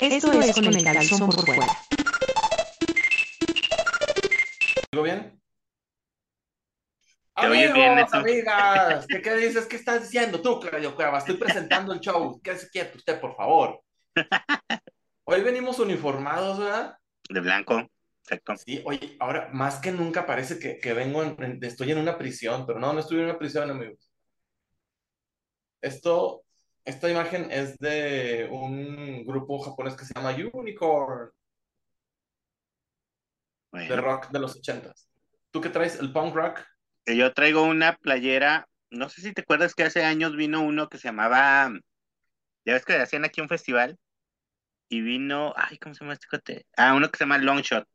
[0.00, 1.78] Esto es con el calzón por fuera.
[4.92, 5.40] ¿Digo bien?
[7.40, 8.16] Te oyes bien, Amigos, Neto.
[8.18, 9.66] amigas, ¿qué, qué dices?
[9.66, 11.18] ¿Qué estás diciendo tú, Claudio Cueva?
[11.18, 12.40] Estoy presentando el show.
[12.42, 13.80] Quédese quieto usted, por favor.
[15.24, 16.96] Hoy venimos uniformados, ¿verdad?
[17.28, 17.88] De blanco,
[18.22, 18.56] exacto.
[18.56, 22.18] Sí, oye, ahora más que nunca parece que, que vengo, en- en- estoy en una
[22.18, 24.10] prisión, pero no, no estoy en una prisión, amigos.
[25.80, 26.42] Esto,
[26.90, 31.30] esta imagen es de un grupo japonés que se llama Unicorn,
[33.88, 35.08] de Bueno, rock de los ochentas.
[35.50, 35.98] ¿Tú qué traes?
[36.00, 36.60] ¿El punk rock?
[37.04, 40.88] que yo traigo una playera, no sé si te acuerdas que hace años vino uno
[40.88, 41.70] que se llamaba,
[42.64, 43.98] ya ves que hacían aquí un festival,
[44.88, 46.66] y vino, ay, ¿cómo se llama este cuate?
[46.76, 47.86] Ah, uno que se llama Longshot.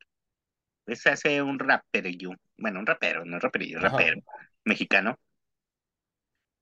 [0.87, 3.89] Ese hace un raperillo, bueno, un rapero, no raperillo, Ajá.
[3.89, 4.21] rapero,
[4.63, 5.17] mexicano.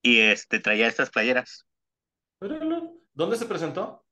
[0.01, 1.65] Y este traía estas playeras.
[3.13, 4.05] ¿Dónde se presentó?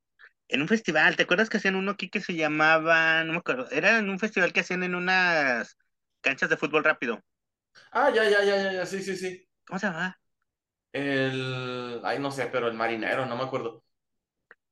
[0.48, 3.70] En un festival, ¿te acuerdas que hacían uno aquí que se llamaba, no me acuerdo,
[3.72, 5.78] era en un festival que hacían en unas
[6.22, 7.20] canchas de fútbol rápido.
[7.92, 9.48] Ah, ya, ya, ya, ya, ya, sí, sí, sí.
[9.66, 10.20] ¿Cómo se llama?
[10.92, 13.84] El, ay, no sé, pero el marinero, no me acuerdo.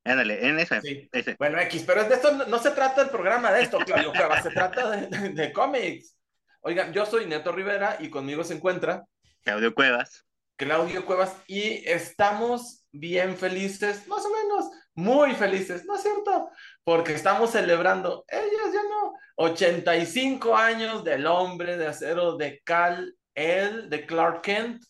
[0.03, 1.09] Ándale, en ese, Sí.
[1.12, 1.36] ese.
[1.38, 4.41] Bueno, X, pero de esto no, no se trata el programa de esto, Claudio Cueva,
[4.41, 6.16] se trata de, de- de cómics.
[6.62, 9.06] Oigan, yo soy Neto Rivera y conmigo se encuentra
[9.44, 10.25] Claudio Cuevas.
[10.58, 16.50] Claudio Cuevas y estamos bien felices, más o menos, muy felices, ¿no es cierto?
[16.84, 23.90] Porque estamos celebrando, ellos ya no, 85 años del hombre de acero de Cal El,
[23.90, 24.84] de Clark Kent.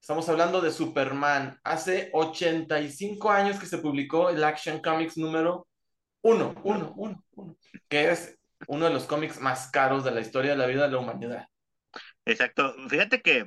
[0.00, 1.58] Estamos hablando de Superman.
[1.64, 5.66] Hace 85 años que se publicó el Action Comics número
[6.22, 7.56] 1, 1, 1, 1,
[7.88, 10.92] que es uno de los cómics más caros de la historia de la vida de
[10.92, 11.48] la humanidad.
[12.24, 12.74] Exacto.
[12.88, 13.46] Fíjate que,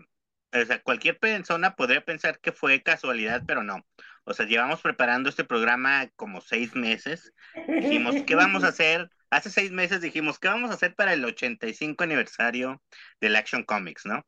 [0.84, 3.86] cualquier persona podría pensar que fue casualidad, pero no.
[4.30, 7.34] O sea, llevamos preparando este programa como seis meses.
[7.68, 9.10] Dijimos, ¿qué vamos a hacer?
[9.32, 12.80] Hace seis meses dijimos, ¿qué vamos a hacer para el 85 aniversario
[13.20, 14.24] del Action Comics, no?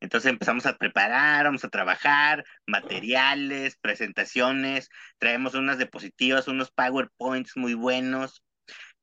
[0.00, 4.88] Entonces empezamos a preparar, vamos a trabajar, materiales, presentaciones,
[5.18, 8.42] traemos unas diapositivas, unos PowerPoints muy buenos,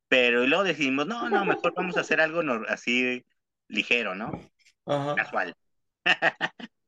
[0.09, 3.25] pero y luego decidimos, no, no, mejor vamos a hacer algo así
[3.69, 4.31] ligero, ¿no?
[4.85, 5.15] Ajá.
[5.15, 5.55] Casual.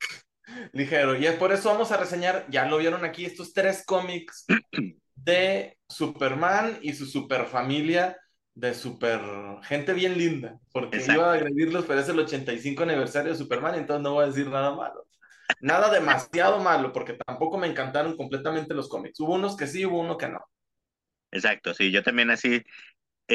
[0.72, 1.18] Ligero.
[1.18, 4.46] Y es por eso vamos a reseñar, ya lo vieron aquí, estos tres cómics
[5.16, 8.18] de Superman y su super familia
[8.56, 9.20] de super
[9.64, 10.60] gente bien linda.
[10.72, 11.22] Porque Exacto.
[11.22, 14.48] iba a agredirlos, pero es el 85 aniversario de Superman, entonces no voy a decir
[14.48, 15.08] nada malo.
[15.60, 19.20] Nada demasiado malo, porque tampoco me encantaron completamente los cómics.
[19.20, 20.40] Hubo unos que sí, hubo uno que no.
[21.32, 22.64] Exacto, sí, yo también así,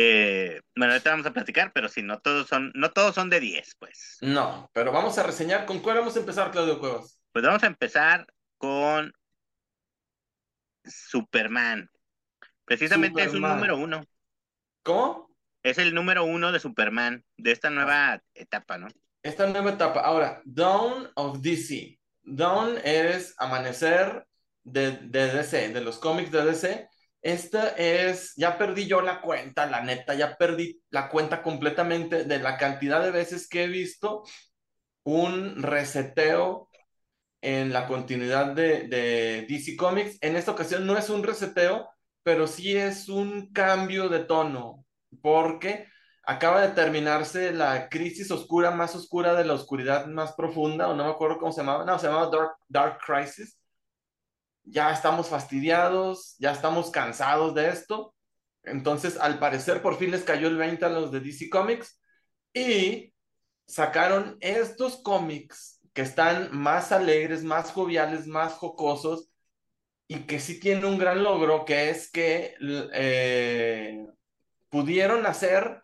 [0.00, 3.40] eh, bueno, ahorita vamos a platicar, pero sí, no todos son, no todos son de
[3.40, 4.18] 10, pues.
[4.20, 5.66] No, pero vamos a reseñar.
[5.66, 7.20] ¿Con cuál vamos a empezar, Claudio Cuevas?
[7.32, 8.26] Pues vamos a empezar
[8.58, 9.12] con
[10.84, 11.90] Superman.
[12.64, 14.04] Precisamente es un número uno,
[14.84, 15.34] ¿Cómo?
[15.64, 18.88] es el número uno de Superman, de esta nueva etapa, ¿no?
[19.22, 20.00] Esta nueva etapa.
[20.00, 21.98] Ahora, Dawn of DC.
[22.22, 24.26] Dawn es amanecer
[24.62, 26.88] de, de DC, de los cómics de DC.
[27.22, 32.38] Esta es, ya perdí yo la cuenta, la neta, ya perdí la cuenta completamente de
[32.38, 34.22] la cantidad de veces que he visto
[35.04, 36.68] un reseteo
[37.40, 40.18] en la continuidad de, DC Comics.
[40.20, 41.88] En esta ocasión no es un reseteo,
[42.22, 44.84] pero sí es un cambio de tono,
[45.22, 45.86] porque
[46.24, 51.04] acaba de terminarse la crisis oscura más oscura de la oscuridad más profunda, o no
[51.04, 53.57] me acuerdo cómo se llamaba, no, se llamaba Dark, Dark Crisis.
[54.70, 58.14] Ya estamos fastidiados, ya estamos cansados de esto.
[58.64, 62.00] Entonces, al parecer, por fin les cayó el 20 a los de DC Comics
[62.52, 63.14] y
[63.66, 69.30] sacaron estos cómics que están más alegres, más joviales, más jocosos
[70.06, 74.06] y que sí tienen un gran logro, que es que eh,
[74.70, 75.82] pudieron hacer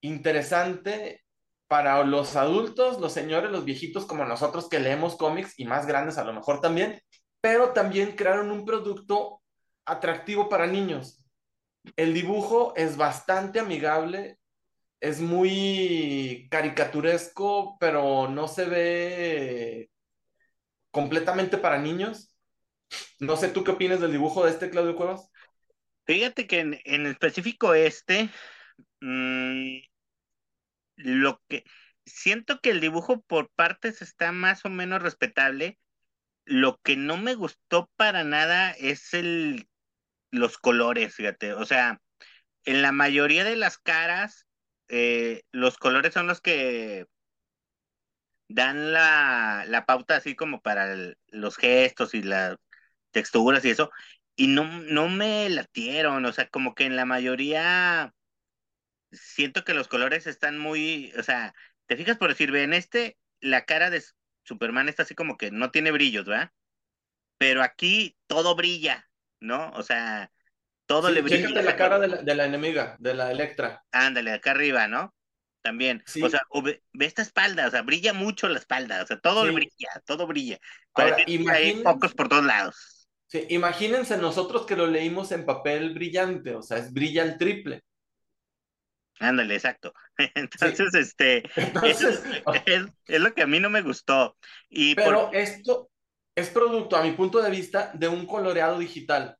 [0.00, 1.24] interesante
[1.68, 6.18] para los adultos, los señores, los viejitos como nosotros que leemos cómics y más grandes
[6.18, 7.00] a lo mejor también,
[7.40, 9.42] pero también crearon un producto
[9.84, 11.24] atractivo para niños.
[11.96, 14.38] El dibujo es bastante amigable,
[15.00, 19.90] es muy caricaturesco, pero no se ve
[20.90, 22.34] completamente para niños.
[23.20, 25.30] No sé, ¿tú qué opinas del dibujo de este, Claudio Cuevas?
[26.06, 28.30] Fíjate que en, en específico este,
[29.00, 29.78] mm,
[30.96, 31.64] lo que
[32.08, 35.78] siento que el dibujo por partes está más o menos respetable.
[36.48, 39.68] Lo que no me gustó para nada es el
[40.32, 41.54] los colores, fíjate.
[41.54, 42.00] O sea,
[42.64, 44.46] en la mayoría de las caras,
[44.88, 47.06] eh, los colores son los que
[48.48, 50.94] dan la, la pauta así como para
[51.28, 52.56] los gestos y las
[53.12, 53.90] texturas y eso.
[54.36, 58.14] y no, no me latieron, o sea, como que en la mayoría
[59.12, 61.54] siento que los colores están muy, o sea,
[61.86, 64.02] te fijas por decir, ve, en este la cara de
[64.48, 66.50] Superman está así como que no tiene brillos, ¿verdad?
[67.36, 69.08] Pero aquí todo brilla,
[69.40, 69.70] ¿no?
[69.72, 70.32] O sea,
[70.86, 71.48] todo le brilla.
[71.48, 73.84] Fíjate la cara de la, de la, enemiga, de la Electra.
[73.92, 75.14] Ándale, acá arriba, ¿no?
[75.60, 76.02] También.
[76.22, 79.52] O sea, ve, esta espalda, o sea, brilla mucho la espalda, o sea, todo sí.
[79.52, 80.58] brilla, todo brilla.
[80.94, 83.08] Ahora, hay pocos por todos lados.
[83.26, 87.82] Sí, imagínense nosotros que lo leímos en papel brillante, o sea, es brilla el triple.
[89.20, 89.92] Ándale, exacto.
[90.34, 90.98] Entonces, sí.
[90.98, 94.36] este, Entonces, es, es, es, lo que a mí no me gustó.
[94.68, 95.36] Y pero por...
[95.36, 95.90] esto
[96.34, 99.36] es producto, a mi punto de vista, de un coloreado digital.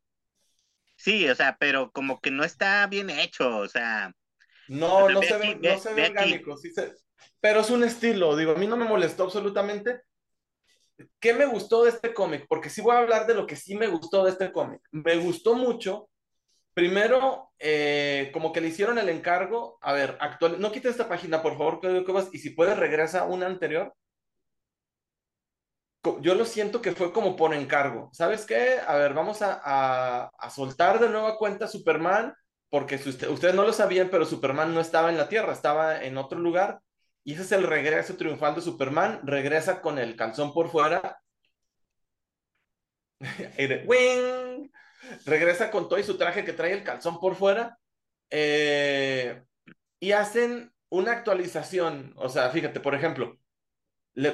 [0.97, 4.13] Sí, o sea, pero como que no está bien hecho, o sea.
[4.69, 6.93] No, no, se aquí, ve, ve, no se ve, orgánico, sí se...
[7.41, 10.03] pero es un estilo, digo, a mí no me molestó absolutamente.
[11.21, 12.47] ¿Qué me gustó de este cómic?
[12.49, 14.81] Porque sí voy a hablar de lo que sí me gustó de este cómic.
[14.91, 16.11] Me gustó mucho
[16.79, 21.43] Primero, eh, como que le hicieron el encargo, a ver, actual, no quites esta página,
[21.43, 23.97] por favor, Claudio Cuevas, y si puedes regresa una anterior.
[26.21, 28.11] Yo lo siento que fue como por encargo.
[28.13, 28.79] ¿Sabes qué?
[28.87, 32.33] A ver, vamos a, a, a soltar de nueva cuenta Superman,
[32.71, 36.01] porque si usted, ustedes no lo sabían, pero Superman no estaba en la Tierra, estaba
[36.05, 36.81] en otro lugar.
[37.25, 39.21] Y ese es el regreso triunfal de Superman.
[39.25, 41.19] Regresa con el calzón por fuera.
[43.87, 44.71] ¡Wing!
[45.25, 47.79] Regresa con todo y su traje que trae el calzón por fuera.
[48.31, 49.43] Eh,
[50.01, 52.13] y hacen una actualización.
[52.17, 53.39] O sea, fíjate, por ejemplo,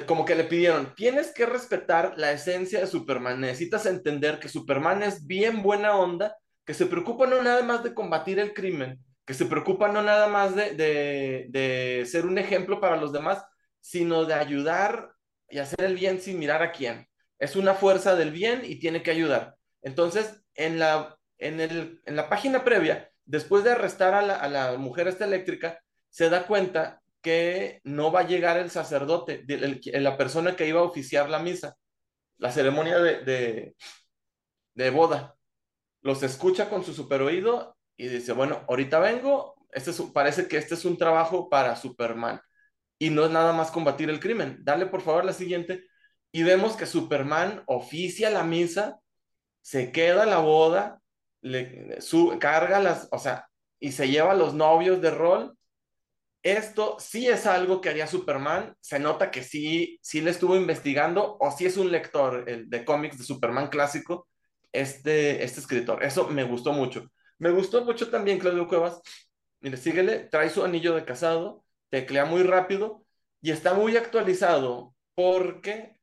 [0.05, 3.39] como que le pidieron, tienes que respetar la esencia de Superman.
[3.39, 6.35] Necesitas entender que Superman es bien buena onda,
[6.65, 10.27] que se preocupa no nada más de combatir el crimen, que se preocupa no nada
[10.27, 13.43] más de, de, de ser un ejemplo para los demás,
[13.79, 15.11] sino de ayudar
[15.49, 17.07] y hacer el bien sin mirar a quién.
[17.37, 19.55] Es una fuerza del bien y tiene que ayudar.
[19.83, 24.47] Entonces, en la, en, el, en la página previa, después de arrestar a la, a
[24.49, 30.17] la, mujer esta eléctrica, se da cuenta que no va a llegar el sacerdote, la
[30.17, 31.75] persona que iba a oficiar la misa,
[32.37, 33.75] la ceremonia de,
[34.73, 35.35] de, boda.
[36.01, 40.57] Los escucha con su super oído y dice, bueno, ahorita vengo, este es, parece que
[40.57, 42.39] este es un trabajo para Superman.
[42.99, 44.59] Y no es nada más combatir el crimen.
[44.61, 45.85] Dale por favor la siguiente.
[46.31, 48.99] Y vemos que Superman oficia la misa
[49.65, 51.01] se queda la boda,
[51.41, 51.97] le
[52.39, 55.57] carga las, o sea, y se lleva los novios de rol.
[56.43, 58.75] Esto sí es algo que haría Superman.
[58.79, 62.85] Se nota que sí, sí le estuvo investigando o sí es un lector el, de
[62.85, 64.27] cómics de Superman clásico,
[64.71, 66.03] este, este escritor.
[66.03, 67.11] Eso me gustó mucho.
[67.39, 69.01] Me gustó mucho también Claudio Cuevas.
[69.61, 73.03] Mire, síguele, trae su anillo de casado, teclea muy rápido
[73.41, 75.99] y está muy actualizado porque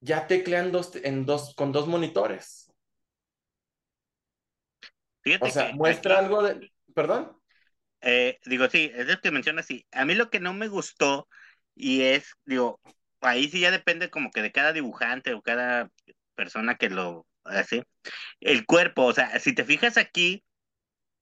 [0.00, 2.61] ya teclean dos, en dos, con dos monitores.
[5.22, 6.72] Fíjate o sea, que muestra aquí, algo de...
[6.94, 7.36] ¿Perdón?
[8.00, 9.86] Eh, digo, sí, es lo que mencionas, sí.
[9.92, 11.28] A mí lo que no me gustó
[11.74, 12.80] y es, digo,
[13.20, 15.90] ahí sí ya depende como que de cada dibujante o cada
[16.34, 17.84] persona que lo hace.
[18.40, 20.44] El cuerpo, o sea, si te fijas aquí,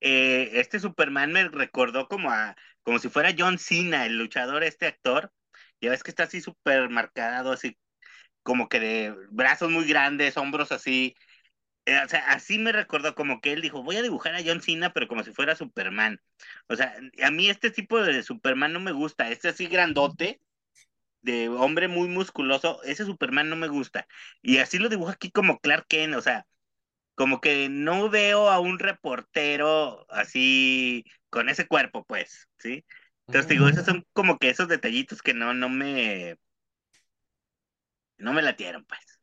[0.01, 4.87] eh, este Superman me recordó como a, como si fuera John Cena, el luchador, este
[4.87, 5.33] actor.
[5.81, 7.77] Ya ves que está así súper marcado, así
[8.43, 11.15] como que de brazos muy grandes, hombros así,
[11.87, 14.93] o sea, así me recordó como que él dijo, voy a dibujar a John Cena,
[14.93, 16.21] pero como si fuera Superman.
[16.69, 20.41] O sea, a mí este tipo de Superman no me gusta, este así grandote,
[21.23, 24.07] de hombre muy musculoso, ese Superman no me gusta.
[24.43, 26.47] Y así lo dibuja aquí como Clark Kent, o sea,
[27.15, 32.87] como que no veo a un reportero así con ese cuerpo, pues, ¿sí?
[33.27, 36.39] Entonces digo, esos son como que esos detallitos que no, no me,
[38.19, 39.20] no me latieron, pues.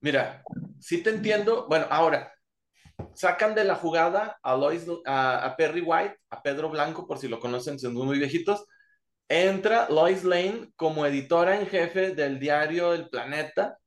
[0.00, 0.42] Mira,
[0.80, 1.66] sí te entiendo.
[1.68, 2.32] Bueno, ahora,
[3.14, 7.40] sacan de la jugada a, Lois, a, Perry White, a Pedro Blanco, por si lo
[7.40, 8.66] conocen, siendo muy viejitos.
[9.28, 13.78] Entra Lois Lane como editora en jefe del diario El Planeta.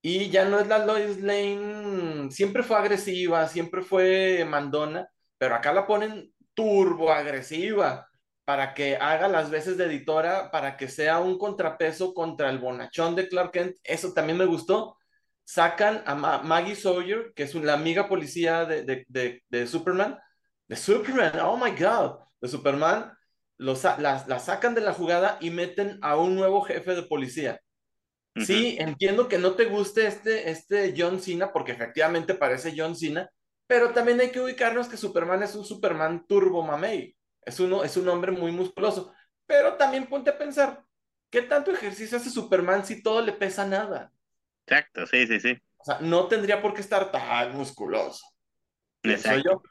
[0.00, 5.72] Y ya no es la Lois Lane, siempre fue agresiva, siempre fue mandona, pero acá
[5.72, 8.08] la ponen turbo agresiva
[8.44, 13.14] para que haga las veces de editora, para que sea un contrapeso contra el bonachón
[13.14, 13.76] de Clark Kent.
[13.84, 14.96] Eso también me gustó.
[15.44, 20.18] Sacan a Ma Maggie Sawyer, que es la amiga policía de, de, de, de, Superman.
[20.66, 23.12] De Superman, oh my God, de Superman.
[23.58, 27.60] Los, la, la, sacan de la jugada y meten a un nuevo jefe de policía.
[28.34, 28.44] Uh -huh.
[28.44, 33.28] Sí, entiendo que no te guste este, este John Cena, porque efectivamente parece John Cena,
[33.66, 37.14] pero también hay que ubicarnos que Superman es un Superman turbo mamey.
[37.44, 39.12] Es, uno, es un hombre muy musculoso.
[39.46, 40.84] Pero también ponte a pensar,
[41.30, 44.12] ¿qué tanto ejercicio hace Superman si todo le pesa nada?
[44.66, 45.58] Exacto, sí, sí, sí.
[45.78, 48.24] O sea, no tendría por qué estar tan musculoso.
[49.02, 49.42] Exacto.
[49.44, 49.62] yo.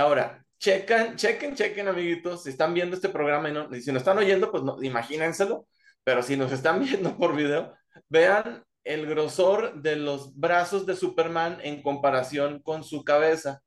[0.00, 2.42] Ahora, chequen, chequen, chequen, amiguitos.
[2.42, 5.66] Si están viendo este programa y, no, y si nos están oyendo, pues no, imagínenselo.
[6.04, 7.74] Pero si nos están viendo por video,
[8.08, 13.62] vean el grosor de los brazos de Superman en comparación con su cabeza.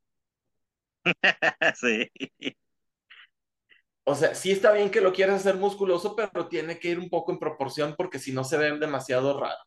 [1.75, 2.11] Sí.
[4.03, 7.09] O sea, sí está bien que lo quieras hacer musculoso, pero tiene que ir un
[7.09, 9.57] poco en proporción porque si no se ve demasiado raro.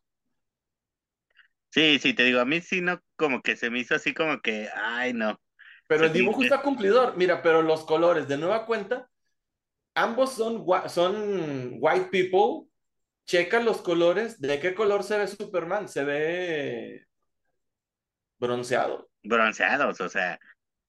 [1.71, 4.39] Sí, sí, te digo, a mí sí no, como que se me hizo así como
[4.41, 5.39] que, ay, no.
[5.87, 7.15] Pero Se el dibujo me- está cumplidor.
[7.17, 9.09] Mira, pero los colores, de nueva cuenta,
[9.95, 12.69] ambos son, son white people.
[13.27, 14.39] Checa los colores.
[14.41, 15.89] ¿De qué color se ve Superman?
[15.89, 17.05] Se ve
[18.39, 19.09] bronceado.
[19.23, 20.39] bronceados, o sea,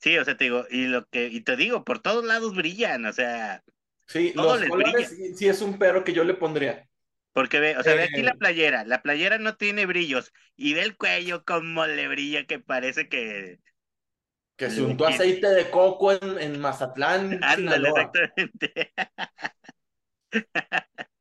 [0.06, 3.06] sí, o sea, te digo, y lo que, y te digo, por todos lados brillan,
[3.06, 3.64] o sea,
[4.06, 6.88] Sí, los colores sí, sí es un pero que yo le pondría.
[7.32, 8.38] porque ve, o sea, ve aquí la Eh.
[8.38, 13.08] playera, la playera no tiene brillos, y ve el cuello como le brilla, que parece
[13.08, 13.60] que,
[14.56, 18.92] Que se untó aceite de coco en, en Mazatlán, ándale, exactamente.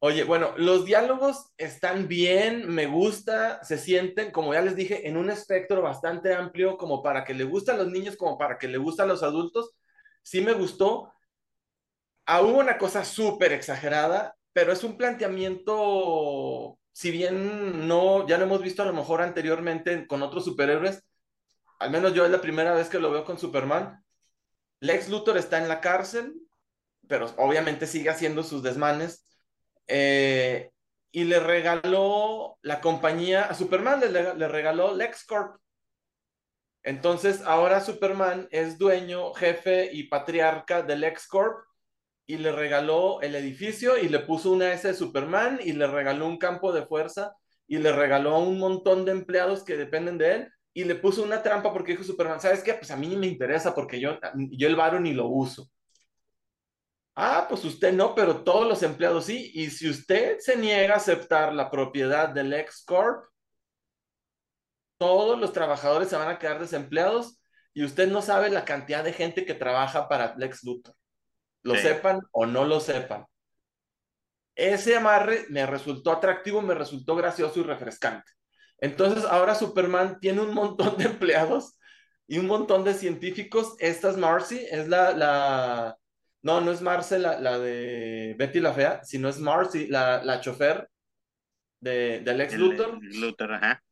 [0.00, 5.16] Oye, bueno, los diálogos están bien, me gusta, se sienten, como ya les dije, en
[5.16, 8.68] un espectro bastante amplio, como para que le gustan a los niños, como para que
[8.68, 9.72] le gustan a los adultos.
[10.22, 11.12] Sí me gustó.
[12.26, 18.44] Ah, hubo una cosa súper exagerada, pero es un planteamiento, si bien no, ya lo
[18.44, 21.02] hemos visto a lo mejor anteriormente con otros superhéroes,
[21.80, 24.04] al menos yo es la primera vez que lo veo con Superman.
[24.80, 26.34] Lex Luthor está en la cárcel,
[27.08, 29.27] pero obviamente sigue haciendo sus desmanes.
[29.88, 30.70] Eh,
[31.10, 35.56] y le regaló la compañía, a Superman le, le regaló LexCorp.
[36.84, 41.64] Entonces ahora Superman es dueño, jefe y patriarca de LexCorp
[42.26, 46.26] y le regaló el edificio y le puso una S de Superman y le regaló
[46.26, 47.34] un campo de fuerza
[47.66, 51.22] y le regaló a un montón de empleados que dependen de él y le puso
[51.22, 52.74] una trampa porque dijo Superman, ¿sabes qué?
[52.74, 55.68] Pues a mí ni me interesa porque yo, yo el varo ni lo uso.
[57.20, 59.50] Ah, pues usted no, pero todos los empleados sí.
[59.54, 63.24] Y si usted se niega a aceptar la propiedad del LexCorp,
[64.98, 67.40] todos los trabajadores se van a quedar desempleados
[67.74, 70.94] y usted no sabe la cantidad de gente que trabaja para Lex Luthor.
[71.62, 71.82] Lo Sí.
[71.82, 73.26] sepan o no lo sepan.
[74.54, 78.30] Ese amarre me resultó atractivo, me resultó gracioso y refrescante.
[78.78, 81.78] Entonces ahora Superman tiene un montón de empleados
[82.26, 83.74] y un montón de científicos.
[83.78, 85.96] Esta es Marcy, es la, la...
[86.42, 90.40] no, no es Marcy la, la de Betty la Fea, sino es Marcy, la, la
[90.40, 90.88] chofer
[91.80, 92.98] de, del ex El- Luthor.
[93.02, 93.82] el Luthor, ajá.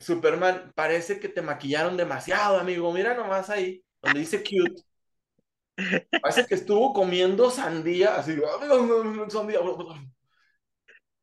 [0.00, 2.92] Superman, parece que te maquillaron demasiado, amigo.
[2.92, 4.82] Mira nomás ahí, donde dice cute.
[6.20, 8.36] Parece que estuvo comiendo sandía, así,
[9.28, 9.58] sandía,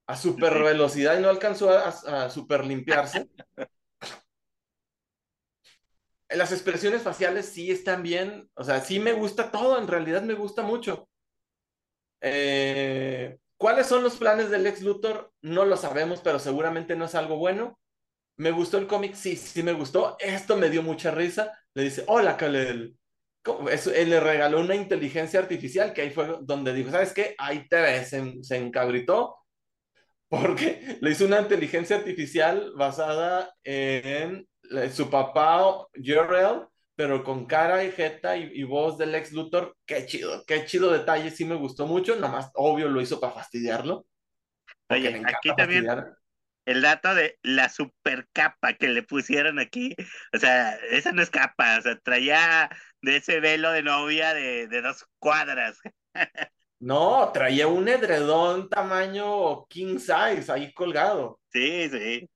[0.08, 3.28] a super velocidad y no alcanzó a, a super limpiarse.
[6.30, 10.34] Las expresiones faciales sí están bien, o sea, sí me gusta todo, en realidad me
[10.34, 11.08] gusta mucho.
[12.22, 15.32] Eh, ¿Cuáles son los planes del ex Luthor?
[15.42, 17.80] No lo sabemos, pero seguramente no es algo bueno.
[18.38, 19.14] ¿Me gustó el cómic?
[19.16, 20.18] Sí, sí me gustó.
[20.20, 21.52] Esto me dio mucha risa.
[21.74, 22.98] Le dice, hola, Kalel.
[23.72, 27.36] Eso, él le regaló una inteligencia artificial que ahí fue donde dijo, ¿sabes qué?
[27.38, 29.38] Ahí te ves, se, se encabritó
[30.30, 34.48] porque le hizo una inteligencia artificial basada en
[34.92, 39.76] su papá, Jorel, pero con cara y jeta y, y voz del ex Luthor.
[39.86, 42.16] Qué chido, qué chido detalle, sí me gustó mucho.
[42.16, 44.06] Nomás, obvio, lo hizo para fastidiarlo.
[44.90, 46.18] Oye, aquí también fastidiar.
[46.66, 49.96] el dato de la super capa que le pusieron aquí,
[50.34, 52.70] o sea, esa no es capa, o sea, traía
[53.02, 55.80] de ese velo de novia de, de dos cuadras.
[56.80, 61.40] No, traía un edredón tamaño king size ahí colgado.
[61.50, 62.30] Sí, sí.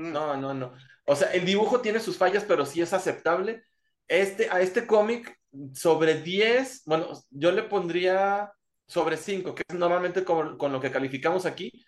[0.00, 0.72] No, no, no.
[1.04, 3.64] O sea, el dibujo tiene sus fallas, pero sí es aceptable.
[4.08, 5.36] Este, a este cómic,
[5.74, 8.52] sobre 10, bueno, yo le pondría
[8.86, 11.84] sobre 5, que es normalmente con, con lo que calificamos aquí,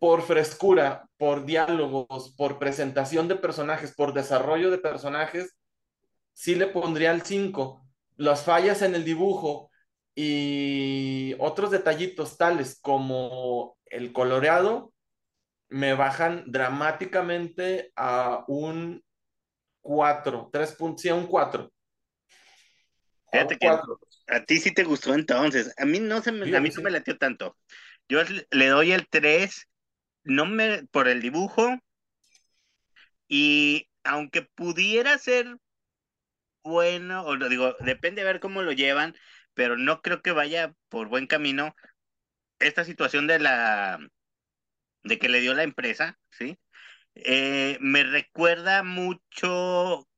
[0.00, 5.54] por frescura, por diálogos, por presentación de personajes, por desarrollo de personajes,
[6.32, 7.86] sí le pondría el 5.
[8.16, 9.70] Las fallas en el dibujo
[10.14, 14.92] y otros detallitos tales como el coloreado
[15.70, 19.02] me bajan dramáticamente a un
[19.80, 21.72] 4, 3 puntos, sí, a un 4.
[23.32, 23.98] A un Fíjate que 4.
[24.28, 25.72] a ti sí te gustó entonces.
[25.78, 27.56] A mí no se me, Sí, a mí no me latió tanto.
[28.08, 29.68] Yo le le doy el 3,
[30.24, 31.78] no me, por el dibujo,
[33.28, 35.56] y aunque pudiera ser
[36.62, 39.14] bueno, o lo digo, depende de ver cómo lo llevan,
[39.54, 41.74] pero no creo que vaya por buen camino.
[42.58, 43.98] Esta situación de la
[45.02, 46.58] de que le dio la empresa, ¿sí?
[47.14, 50.08] Eh, me recuerda mucho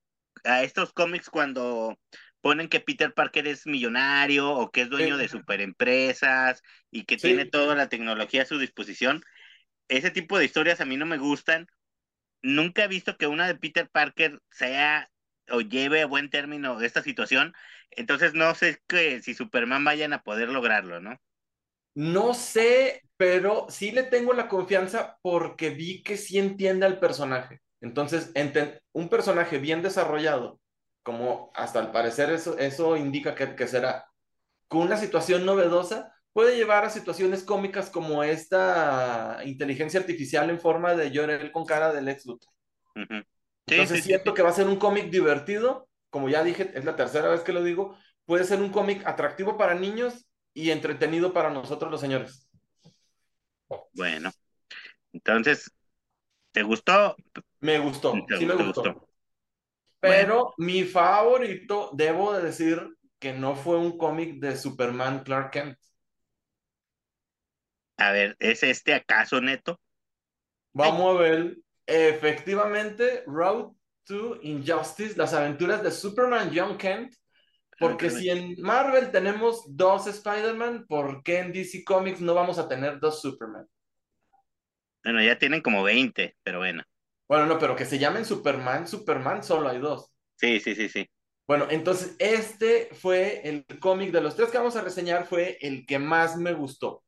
[0.44, 1.98] a estos cómics cuando
[2.40, 7.46] ponen que Peter Parker es millonario o que es dueño de superempresas y que tiene
[7.46, 9.22] toda la tecnología a su disposición.
[9.88, 11.66] Ese tipo de historias a mí no me gustan.
[12.42, 15.10] Nunca he visto que una de Peter Parker sea
[15.48, 17.54] o lleve a buen término esta situación.
[17.90, 21.20] Entonces no sé que si Superman vayan a poder lograrlo, ¿no?
[21.94, 27.60] No sé, pero sí le tengo la confianza porque vi que sí entiende al personaje.
[27.80, 28.32] Entonces,
[28.92, 30.60] un personaje bien desarrollado,
[31.02, 34.06] como hasta al parecer eso, eso indica que, que será,
[34.68, 40.94] con una situación novedosa, puede llevar a situaciones cómicas como esta inteligencia artificial en forma
[40.94, 42.52] de Llorel con cara del ex Luthor.
[43.66, 47.28] Entonces siento que va a ser un cómic divertido, como ya dije, es la tercera
[47.28, 51.90] vez que lo digo, puede ser un cómic atractivo para niños y entretenido para nosotros
[51.90, 52.48] los señores.
[53.94, 54.30] Bueno,
[55.12, 55.70] entonces,
[56.52, 57.16] ¿te gustó?
[57.60, 59.08] Me gustó, sí me gustó.
[60.00, 65.78] Pero mi favorito, debo de decir que no fue un cómic de Superman Clark Kent.
[67.98, 69.80] A ver, ¿es este acaso neto?
[70.72, 71.56] Vamos a ver.
[71.86, 73.72] Efectivamente, Road
[74.04, 77.14] to Injustice, las aventuras de Superman John Kent
[77.82, 82.68] porque si en Marvel tenemos dos Spider-Man, ¿por qué en DC Comics no vamos a
[82.68, 83.66] tener dos Superman?
[85.04, 86.82] Bueno, ya tienen como 20, pero bueno.
[87.28, 90.12] Bueno, no, pero que se llamen Superman, Superman solo hay dos.
[90.36, 91.08] Sí, sí, sí, sí.
[91.46, 95.84] Bueno, entonces este fue el cómic de los tres que vamos a reseñar, fue el
[95.86, 97.04] que más me gustó.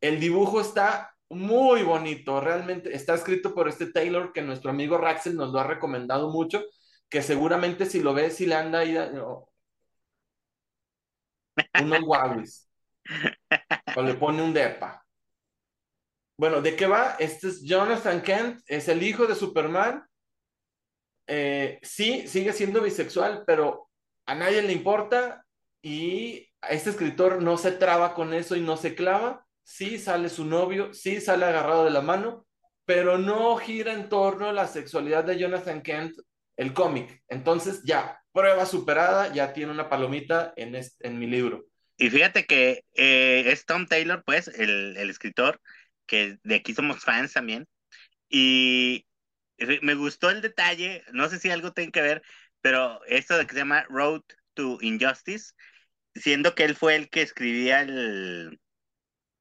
[0.00, 5.36] El dibujo está muy bonito, realmente está escrito por este Taylor que nuestro amigo Raxel
[5.36, 6.64] nos lo ha recomendado mucho,
[7.08, 8.96] que seguramente si lo ves, si le anda ahí,
[11.82, 12.68] unos guaguis.
[13.96, 15.04] o le pone un depa.
[16.38, 17.16] Bueno, ¿de qué va?
[17.18, 20.06] Este es Jonathan Kent, es el hijo de Superman.
[21.26, 23.88] Eh, sí, sigue siendo bisexual, pero
[24.26, 25.44] a nadie le importa
[25.82, 29.46] y este escritor no se traba con eso y no se clava.
[29.62, 32.46] Sí sale su novio, sí sale agarrado de la mano,
[32.84, 36.16] pero no gira en torno a la sexualidad de Jonathan Kent,
[36.56, 37.22] el cómic.
[37.28, 41.66] Entonces ya, prueba superada, ya tiene una palomita en, en mi libro.
[41.96, 45.60] Y fíjate que eh, es Tom Taylor, pues, el, escritor,
[46.06, 47.66] que de aquí somos fans también.
[48.28, 49.06] Y
[49.80, 52.22] me gustó el detalle, no sé si algo tiene que ver,
[52.60, 54.22] pero esto de que se llama Road
[54.52, 55.54] to Injustice,
[56.14, 58.60] siendo que él fue el que escribía el,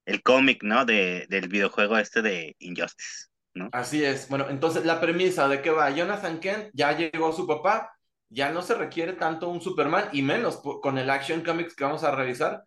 [0.06, 0.86] el cómic, ¿no?
[0.86, 3.70] De, del videojuego este de Injustice, ¿no?
[3.74, 4.30] Así es.
[4.30, 7.95] Bueno, entonces la premisa de que va Jonathan Kent, ya llegó su papá,
[8.36, 12.04] ya no se requiere tanto un Superman y menos con el Action Comics que vamos
[12.04, 12.66] a revisar.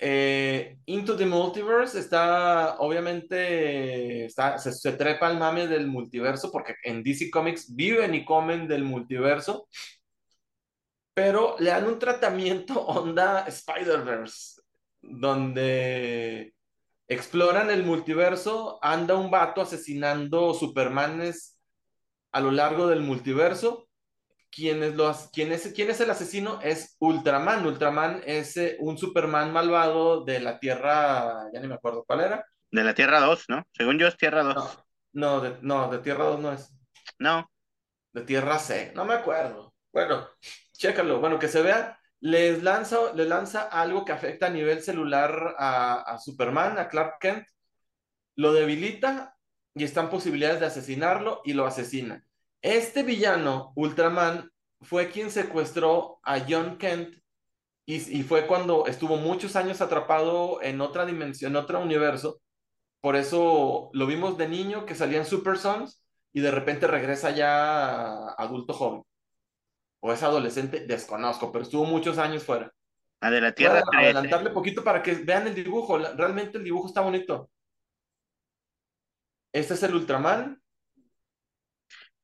[0.00, 7.04] Eh, Into the Multiverse está, obviamente, está, se, trepa al mame del multiverso porque en
[7.04, 9.68] DC Comics viven y comen del multiverso,
[11.14, 14.60] pero le dan un tratamiento onda Spider-Verse,
[15.02, 16.52] donde
[17.06, 21.60] exploran el multiverso, anda un vato asesinando Supermanes
[22.32, 23.89] a lo largo del multiverso
[24.50, 24.94] ¿Quién es,
[25.32, 26.60] quién, es, quién es el asesino?
[26.60, 27.64] Es Ultraman.
[27.64, 32.46] Ultraman es eh, un Superman malvado de la Tierra, ya ni me acuerdo cuál era.
[32.70, 33.64] De la Tierra 2, ¿no?
[33.72, 34.78] Según yo es Tierra 2.
[35.12, 36.74] No, de, no, de Tierra 2 no es.
[37.18, 37.50] No.
[38.12, 39.72] De Tierra C, no me acuerdo.
[39.92, 40.28] Bueno,
[40.72, 41.20] chécalo.
[41.20, 46.00] Bueno, que se vea, les lanza, le lanza algo que afecta a nivel celular a,
[46.00, 47.46] a Superman, a Clark Kent,
[48.34, 49.36] lo debilita
[49.74, 52.24] y están posibilidades de asesinarlo y lo asesina.
[52.62, 54.50] Este villano, Ultraman,
[54.82, 57.20] fue quien secuestró a John Kent
[57.86, 62.40] y, fue cuando estuvo muchos años atrapado en otra dimensión, en otro universo.
[63.00, 67.30] Por eso lo vimos de niño que salía en Super Sons y de repente regresa
[67.30, 69.02] ya adulto joven.
[70.00, 72.72] O es adolescente, desconozco, pero estuvo muchos años fuera.
[73.20, 73.82] Ah, de la Tierra.
[73.92, 75.98] adelantarle poquito para que vean el dibujo.
[75.98, 77.50] Realmente el dibujo está bonito.
[79.52, 80.59] Este es el Ultraman.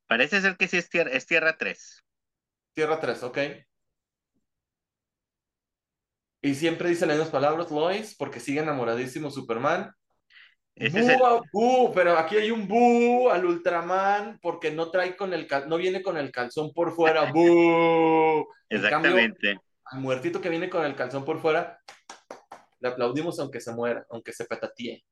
[0.07, 2.05] Parece ser que sí es tierra, es tierra 3.
[2.75, 3.39] Tierra 3, ok.
[6.43, 9.93] Y siempre dice las mismas palabras, Lois, porque sigue enamoradísimo Superman.
[11.95, 16.17] pero aquí hay un bu al Ultraman porque no trae con el no viene con
[16.17, 17.33] el calzón por fuera.
[17.35, 18.47] ¡Bu!
[18.69, 19.59] Exactamente.
[19.87, 21.81] al muertito que viene con el calzón por fuera,
[22.79, 25.05] le aplaudimos aunque se muera, aunque se petatee.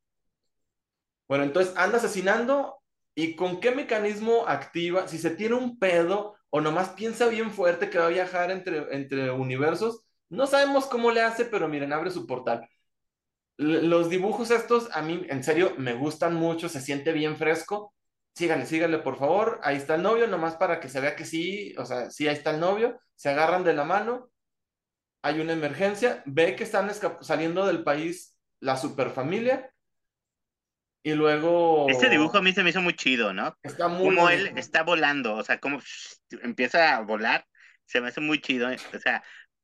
[1.26, 2.83] Bueno, entonces anda asesinando
[3.14, 5.06] ¿Y con qué mecanismo activa?
[5.08, 8.94] Si se tiene un pedo o nomás piensa bien fuerte que va a viajar entre,
[8.94, 12.68] entre universos, no sabemos cómo le hace, pero miren, abre su portal.
[13.56, 17.94] Los dibujos estos a mí, en serio, me gustan mucho, se siente bien fresco.
[18.34, 19.60] Síganle, síganle, por favor.
[19.62, 22.34] Ahí está el novio, nomás para que se vea que sí, o sea, sí, ahí
[22.34, 22.98] está el novio.
[23.14, 24.30] Se agarran de la mano.
[25.22, 26.22] Hay una emergencia.
[26.26, 29.70] Ve que están saliendo del país la superfamilia.
[31.06, 31.86] Y luego.
[31.90, 33.56] Este dibujo a mí se me hizo muy chido, ¿no?
[33.62, 34.06] Está muy.
[34.06, 35.78] Como él está volando, o sea, como
[36.42, 37.46] empieza a volar,
[37.84, 38.70] se me hace muy chido.
[38.70, 38.78] ¿eh?
[38.94, 39.22] O sea,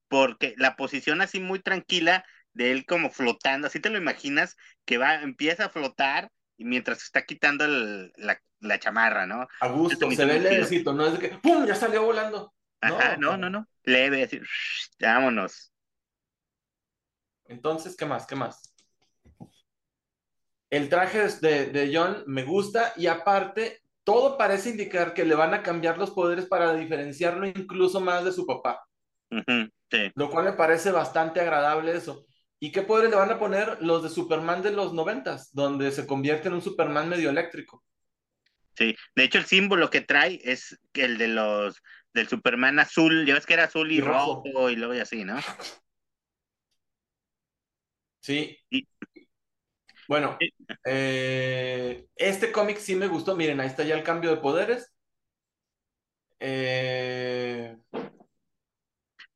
[0.09, 4.99] porque la posición así muy tranquila de él como flotando, así te lo imaginas, que
[4.99, 9.49] va, empieza a flotar y mientras está quitando la, chamarra, ¿no?
[9.61, 11.65] A gusto, se ve levecito, no es de que ¡pum!
[11.65, 12.53] ya salió volando.
[12.83, 14.41] Ajá, no, no, no, leve, así,
[15.01, 15.73] vámonos.
[17.47, 18.27] Entonces, ¿qué más?
[18.27, 18.70] ¿Qué más?
[20.71, 25.53] El traje de, de John me gusta y aparte, todo parece indicar que le van
[25.53, 28.81] a cambiar los poderes para diferenciarlo incluso más de su papá.
[29.91, 30.13] sí.
[30.15, 32.25] Lo cual me parece bastante agradable eso.
[32.61, 36.07] ¿Y qué poderes le van a poner los de Superman de los noventas, donde se
[36.07, 37.83] convierte en un Superman medio eléctrico?
[38.77, 43.35] Sí, de hecho el símbolo que trae es el de los del Superman azul, ya
[43.35, 44.71] ves que era azul y, rojo.
[44.71, 45.37] y luego y así, ¿no?
[48.21, 48.59] Sí.
[50.11, 50.37] Bueno,
[50.87, 53.37] eh, este cómic sí me gustó.
[53.37, 54.93] Miren, ahí está ya el cambio de poderes.
[56.41, 57.77] Eh,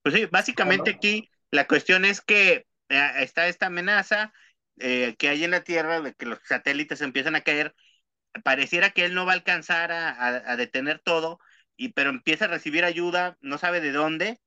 [0.02, 4.32] pues sí, básicamente aquí la cuestión es que eh, está esta amenaza
[4.80, 7.76] eh, que hay en la Tierra de que los satélites empiezan a caer.
[8.42, 11.38] Pareciera que él no va a alcanzar a, detener todo,
[11.76, 14.40] y, pero empieza a recibir ayuda, no sabe de dónde,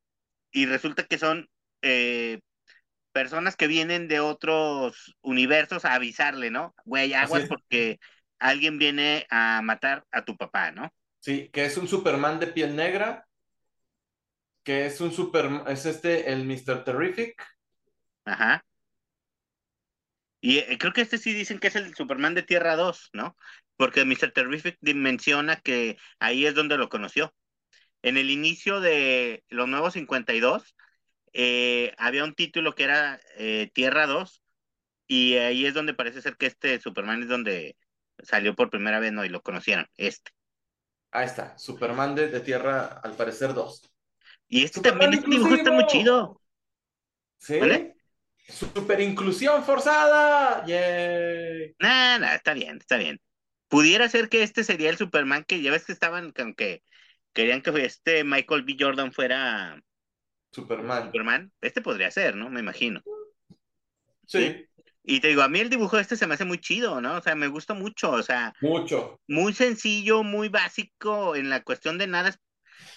[0.51, 1.49] y resulta que son
[1.83, 2.41] eh,
[3.17, 6.75] personas que vienen de otros universos a avisarle, ¿no?
[6.85, 7.99] Güey, aguas porque
[8.37, 10.93] alguien viene a matar a tu papá, ¿no?
[11.19, 13.27] Sí, que es un Superman de piel negra,
[14.63, 16.83] que es un super, es este, el Mr.
[16.83, 17.43] Terrific,
[18.23, 18.63] Ajá.
[20.39, 23.35] Y eh, creo que este sí dicen que es el Superman de Tierra 2, ¿no?
[23.77, 24.31] Porque Mr.
[24.31, 27.33] Terrific menciona que ahí es donde lo conoció.
[28.03, 30.75] En el inicio de los nuevos 52,
[31.33, 34.43] eh, había un título que era eh, Tierra 2,
[35.07, 37.77] y ahí es donde parece ser que este Superman es donde
[38.23, 39.23] salió por primera vez, ¿no?
[39.25, 40.31] Y lo conocieron, este.
[41.11, 43.89] Ahí está, Superman de, Tierra, al parecer 2.
[44.49, 46.41] Y este también, este dibujo está muy chido.
[47.37, 47.59] ¿Sí?
[47.59, 47.95] ¿Vale?
[48.47, 50.65] Super inclusión forzada.
[50.65, 51.75] Yay.
[51.79, 53.19] Nah, nah, está bien, está bien.
[53.67, 56.83] Pudiera ser que este sería el Superman que ya ves que estaban con que
[57.33, 58.77] querían que este Michael B.
[58.79, 59.81] Jordan fuera
[60.57, 61.05] Superman.
[61.05, 61.51] Superman.
[61.61, 62.49] Este podría ser, ¿no?
[62.49, 63.03] Me imagino.
[64.25, 64.65] Sí.
[65.03, 67.17] Y te digo, a mí el dibujo este se me hace muy chido, ¿no?
[67.17, 68.53] O sea, me gusta mucho, o sea.
[68.59, 69.21] Mucho.
[69.27, 72.35] Muy sencillo, muy básico en la cuestión de nada,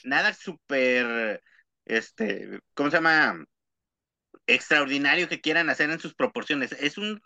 [0.04, 1.42] nada súper,
[1.84, 3.44] este, ¿cómo se llama?
[4.46, 6.72] extraordinario que quieran hacer en sus proporciones.
[6.72, 7.20] Es un,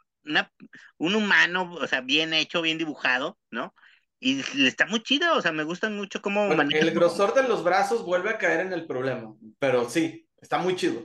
[0.98, 3.74] un humano, o sea, bien hecho, bien dibujado, ¿no?
[4.20, 8.04] Y está muy chido, o sea, me gustan mucho cómo El grosor de los brazos
[8.04, 11.02] vuelve a caer en el problema, pero sí, está muy chido.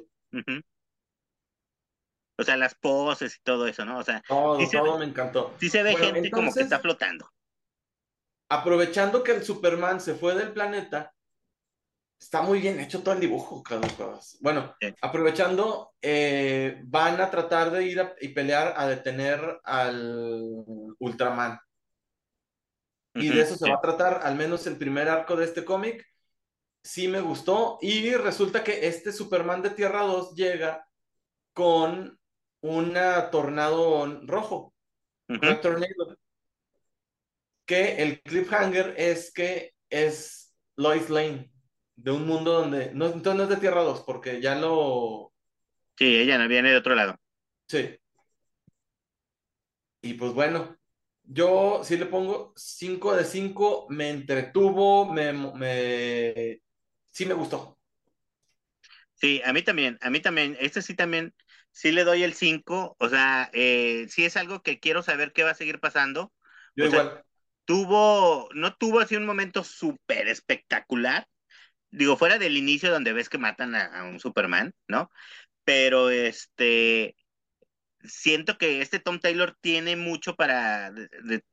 [2.37, 3.97] O sea, las poses y todo eso, ¿no?
[3.97, 5.55] O sea, todo, todo me encantó.
[5.59, 7.31] Sí se ve gente como que está flotando.
[8.49, 11.13] Aprovechando que el Superman se fue del planeta,
[12.19, 17.85] Está muy bien hecho todo el dibujo, Carlos Bueno, aprovechando, eh, van a tratar de
[17.85, 20.65] ir y pelear a detener al
[20.99, 21.57] Ultraman.
[23.15, 26.05] Y de eso se va a tratar, al menos el primer arco de este cómic.
[26.83, 27.77] Sí me gustó.
[27.81, 30.87] Y resulta que este Superman de Tierra 2 llega
[31.53, 32.19] con
[32.61, 34.73] una tornado rojo.
[35.61, 36.17] tornado.
[37.65, 41.51] Que el cliffhanger es que es Lois Lane
[41.95, 42.93] de un mundo donde.
[42.93, 45.33] No, entonces no es de Tierra 2, porque ya lo.
[45.97, 47.15] Sí, ella no viene de otro lado.
[47.67, 47.97] Sí.
[50.01, 50.77] Y pues bueno,
[51.23, 56.61] yo sí le pongo 5 de 5, me entretuvo, me, me,
[57.19, 57.77] sí me gustó.
[59.15, 61.35] Sí, a mí también, a mí también, este sí también,
[61.73, 65.43] sí le doy el 5, o sea, eh, sí es algo que quiero saber qué
[65.43, 66.31] va a seguir pasando.
[66.77, 67.25] Yo igual.
[67.65, 71.27] tuvo, no tuvo así un momento súper espectacular,
[71.91, 75.11] digo, fuera del inicio donde ves que matan a, un Superman, ¿no?
[75.65, 77.17] Pero este,
[78.01, 80.93] siento que este Tom Taylor tiene mucho para,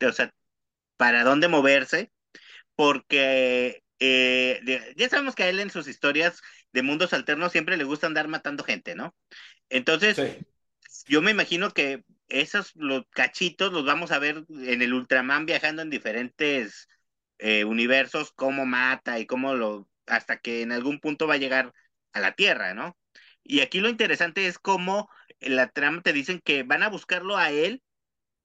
[0.07, 0.33] o sea,
[0.97, 2.13] para dónde moverse,
[2.77, 7.85] porque eh, ya sabemos que a él en sus historias de mundos alternos siempre le
[7.85, 9.15] gusta andar matando gente, ¿no?
[9.69, 10.21] Entonces,
[11.07, 15.83] yo me imagino que esos los cachitos los vamos a ver en el Ultraman viajando
[15.83, 16.89] en diferentes
[17.39, 21.73] eh, universos, cómo mata y cómo lo hasta que en algún punto va a llegar
[22.13, 22.97] a la Tierra, ¿no?
[23.43, 25.09] Y aquí lo interesante es cómo
[25.41, 27.83] en la trama te dicen que van a buscarlo a él,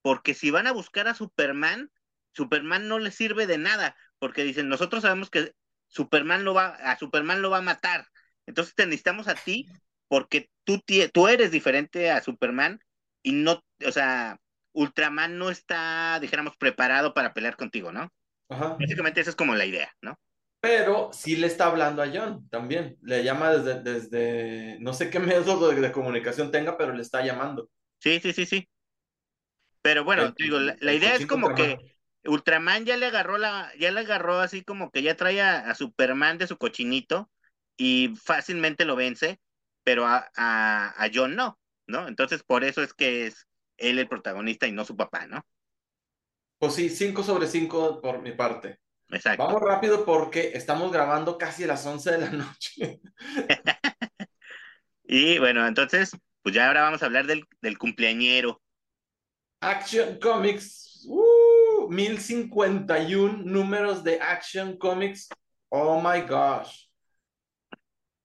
[0.01, 1.91] porque si van a buscar a Superman,
[2.33, 5.53] Superman no le sirve de nada, porque dicen, nosotros sabemos que
[5.87, 8.05] Superman lo va, a Superman lo va a matar.
[8.45, 9.65] Entonces te necesitamos a ti
[10.07, 10.79] porque tú,
[11.11, 12.79] tú eres diferente a Superman
[13.23, 14.39] y no, o sea,
[14.73, 18.13] Ultraman no está, dijéramos, preparado para pelear contigo, ¿no?
[18.47, 18.77] Ajá.
[18.79, 20.19] Básicamente esa es como la idea, ¿no?
[20.59, 22.99] Pero sí le está hablando a John también.
[23.01, 27.71] Le llama desde, desde no sé qué método de, comunicación tenga, pero le está llamando.
[27.97, 28.69] Sí, sí, sí, sí.
[29.81, 31.79] Pero bueno, digo, la, idea es como que
[32.25, 36.37] Ultraman ya le agarró la, ya le agarró así como que ya trae a, Superman
[36.37, 37.29] de su cochinito
[37.77, 39.39] y fácilmente lo vence,
[39.83, 42.07] pero a, a, John no, ¿no?
[42.07, 45.45] Entonces por eso es que es él el protagonista y no su papá, ¿no?
[46.59, 48.79] Pues sí, 5 sobre 5 por mi parte.
[49.09, 49.43] Exacto.
[49.43, 53.01] Vamos rápido porque estamos grabando casi a las 11 de la noche.
[55.03, 56.11] y bueno, entonces,
[56.43, 58.61] pues ya ahora vamos a hablar del, del cumpleañero.
[59.59, 60.80] Action Comics.
[61.91, 65.27] Uh, 1051 números de Action Comics.
[65.69, 66.87] Oh my gosh.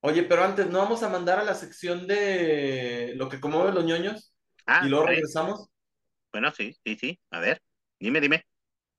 [0.00, 3.84] Oye, pero antes, ¿no vamos a mandar a la sección de lo que conmueve los
[3.84, 4.32] ñoños?
[4.66, 5.68] Ah, y luego regresamos.
[6.30, 7.18] Bueno, sí, sí, sí.
[7.30, 7.60] A ver,
[7.98, 8.46] dime, dime.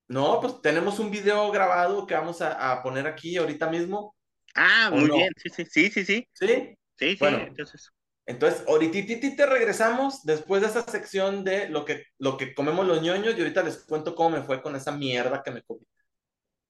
[0.09, 4.15] No, pues tenemos un video grabado que vamos a, poner aquí ahorita mismo.
[4.53, 6.27] Ah, muy bien, sí, sí, sí, sí, sí.
[6.33, 6.77] ¿Sí?
[6.97, 7.89] Sí, sí, bueno, entonces.
[8.27, 13.01] Entonces, ahorita te regresamos después de esa sección de lo que, lo que comemos los
[13.01, 15.87] ñoños y ahorita les cuento cómo me fue con esa mierda que me comí.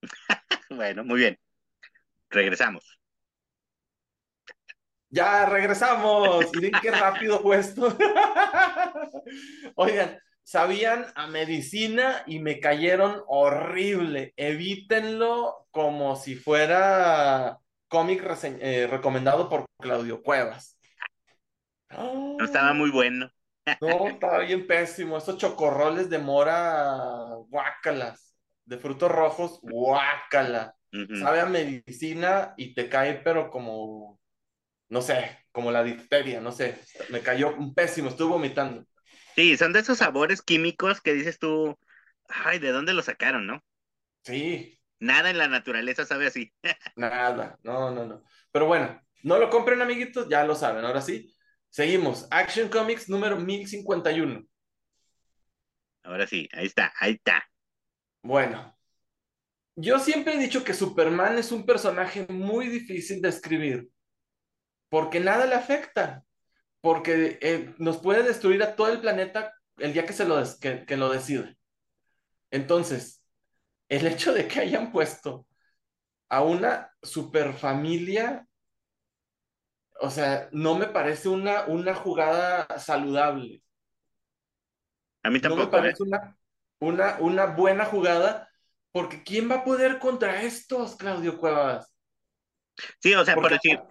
[0.69, 1.39] bueno, muy bien.
[2.29, 2.99] Regresamos.
[5.09, 6.45] Ya regresamos.
[6.53, 7.97] Miren qué rápido fue esto.
[9.75, 14.31] Oigan, sabían a medicina y me cayeron horrible.
[14.37, 20.76] Evítenlo como si fuera cómic eh, recomendado por Claudio Cuevas.
[21.89, 23.31] No estaba muy bueno.
[23.81, 25.17] no, estaba bien pésimo.
[25.17, 28.35] Esos chocorroles de mora, guácalas.
[28.65, 30.75] De frutos rojos, guácala.
[31.19, 34.19] Sabe a medicina y te cae, pero como,
[34.89, 36.79] no sé, como la difteria, no sé.
[37.09, 38.85] Me cayó un pésimo, estuve vomitando.
[39.35, 41.77] Sí, son de esos sabores químicos que dices tú,
[42.27, 43.63] ay, ¿de dónde lo sacaron, no?
[44.23, 44.79] Sí.
[44.99, 46.51] Nada en la naturaleza sabe así.
[46.95, 48.23] Nada, no, no, no.
[48.51, 50.83] Pero bueno, no lo compren, amiguitos, ya lo saben.
[50.83, 51.36] Ahora sí,
[51.69, 52.27] seguimos.
[52.31, 54.43] Action Comics número 1051.
[56.03, 57.45] Ahora sí, ahí está, ahí está.
[58.21, 58.77] Bueno,
[59.75, 63.89] yo siempre he dicho que Superman es un personaje muy difícil de escribir
[64.89, 66.23] porque nada le afecta
[66.81, 70.85] porque eh, nos puede destruir a todo el planeta el día que, se lo, que,
[70.85, 71.57] que lo decide.
[72.51, 73.21] Entonces,
[73.89, 75.45] el hecho de que hayan puesto
[76.29, 78.46] a una superfamilia,
[79.99, 83.61] o sea, no me parece una, una jugada saludable.
[85.23, 85.63] A mí tampoco.
[85.63, 86.07] No me parece ¿eh?
[86.07, 86.37] una,
[86.79, 88.49] una, una buena jugada,
[88.91, 91.93] porque ¿quién va a poder contra estos, Claudio Cuevas?
[92.99, 93.81] Sí, o sea, por decir,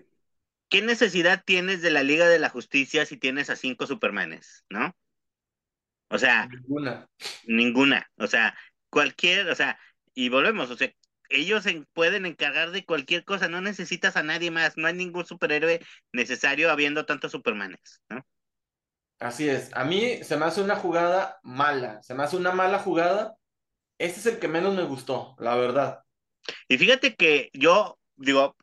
[0.68, 4.94] ¿qué necesidad tienes de la Liga de la Justicia si tienes a cinco Supermanes, no?
[6.08, 7.08] O sea, ninguna.
[7.46, 8.10] Ninguna.
[8.16, 8.56] O sea,
[8.90, 9.78] cualquier, o sea,
[10.14, 10.92] y volvemos, o sea,
[11.28, 15.26] ellos se pueden encargar de cualquier cosa, no necesitas a nadie más, no hay ningún
[15.26, 15.80] superhéroe
[16.12, 18.26] necesario habiendo tantos Supermanes, ¿no?
[19.18, 19.70] Así es.
[19.74, 23.34] A mí se me hace una jugada mala, se me hace una mala jugada.
[23.98, 26.00] Este es el que menos me gustó, la verdad.
[26.68, 28.56] Y fíjate que yo digo,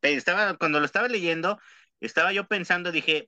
[0.00, 1.58] estaba, cuando lo estaba leyendo,
[2.00, 3.26] estaba yo pensando, dije,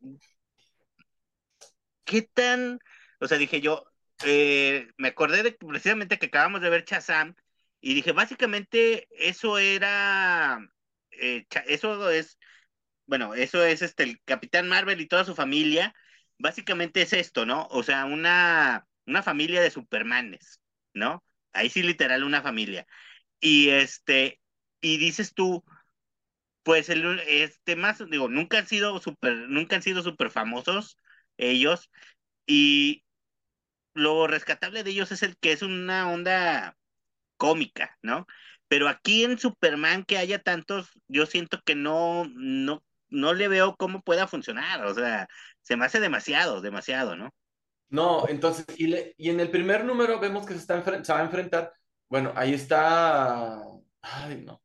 [2.04, 2.78] ¿qué tan,
[3.20, 3.84] o sea, dije yo,
[4.24, 7.34] eh, me acordé de precisamente que acabamos de ver Chazam
[7.84, 10.58] y dije, básicamente eso era,
[11.10, 12.38] eh, eso es,
[13.06, 15.94] bueno, eso es este, el Capitán Marvel y toda su familia,
[16.38, 17.66] básicamente es esto, ¿no?
[17.70, 20.62] O sea, una, una familia de Supermanes,
[20.94, 21.24] ¿no?
[21.52, 22.86] Ahí sí literal una familia.
[23.40, 24.40] Y este,
[24.80, 25.62] y dices tú,
[26.62, 30.96] pues el, este más, digo, nunca han sido súper, nunca han sido súper famosos
[31.36, 31.90] ellos,
[32.46, 33.04] y
[33.94, 36.76] lo rescatable de ellos es el que es una onda
[37.36, 38.26] cómica, ¿no?
[38.68, 43.76] Pero aquí en Superman que haya tantos, yo siento que no, no, no le veo
[43.76, 45.28] cómo pueda funcionar, o sea,
[45.62, 47.30] se me hace demasiado, demasiado, ¿no?
[47.90, 51.24] No, entonces, y, y en el primer número vemos que se, está se va a
[51.24, 51.72] enfrentar,
[52.08, 53.60] bueno, ahí está,
[54.02, 54.62] ay, no,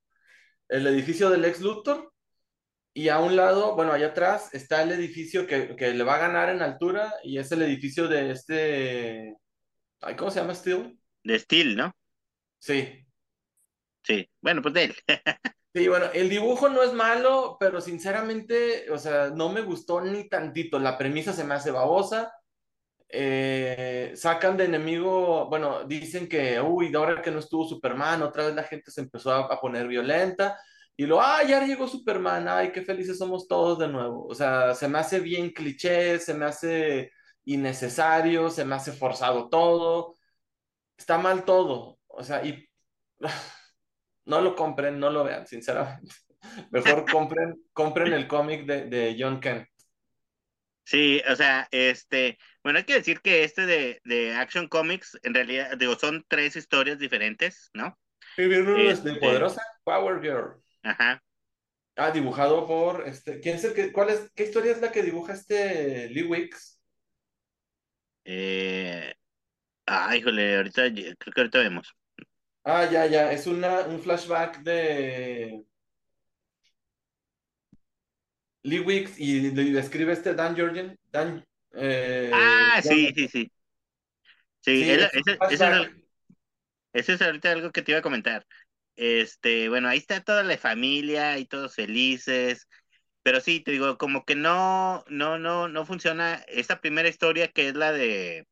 [0.69, 2.11] el edificio del ex Luthor
[2.93, 6.49] y a un lado, bueno, allá atrás está el edificio que, le va a ganar
[6.49, 9.35] en altura y es el edificio de este,
[10.17, 10.97] ¿cómo se llama Steel?
[11.23, 11.95] De Steel, ¿no?
[12.59, 13.05] Sí.
[14.03, 14.95] Sí, bueno, pues de él.
[15.73, 20.27] Sí, bueno, el dibujo no es malo, pero sinceramente, o sea, no me gustó ni
[20.27, 20.79] tantito.
[20.79, 22.33] La premisa se me hace babosa.
[23.09, 28.55] Eh, sacan de enemigo, bueno, dicen que, uy, ahora que no estuvo Superman, otra vez
[28.55, 30.59] la gente se empezó a, a poner violenta.
[30.97, 34.25] Y lo, ah, ya llegó Superman, ay, qué felices somos todos de nuevo.
[34.27, 37.11] O sea, se me hace bien cliché, se me hace
[37.45, 40.17] innecesario, se me hace forzado todo.
[40.97, 41.98] Está mal todo.
[42.09, 42.67] O sea, y
[44.25, 46.15] no lo compren, no lo vean, sinceramente.
[46.71, 49.67] Mejor compren, compren el cómic de, de John Kent.
[50.83, 55.35] Sí, o sea, este, bueno, hay que decir que este de, de Action Comics, en
[55.35, 57.99] realidad, digo, son tres historias diferentes, ¿no?
[58.37, 60.63] Es Este- de poderosa Power Girl.
[60.83, 61.21] Ajá.
[61.95, 63.39] Ah, dibujado por este.
[63.41, 66.81] ¿Quién es el que, cuál es, qué historia es la que dibuja este Lee Wicks?
[68.23, 69.13] Eh,
[69.89, 71.93] ah, híjole, ahorita, creo que ahorita vemos.
[72.63, 73.31] Ah, ya, ya.
[73.33, 75.65] Es una, un flashback de
[78.63, 80.97] Lee Wicks y le describe este Dan Jorgen.
[81.11, 83.51] Dan, eh, Ah, sí, sí, sí.
[84.61, 85.73] Sí, Sí, es- ese, ese es flashback.
[85.73, 86.03] el-
[86.93, 88.45] ese es ahorita algo que te iba a comentar.
[88.95, 92.67] Este, bueno, ahí está toda la familia y todos felices,
[93.23, 97.69] pero sí, te digo, como que no, no, no, no funciona esta primera historia que
[97.69, 98.47] es la de,